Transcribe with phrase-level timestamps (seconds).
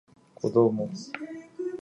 [0.41, 0.89] こども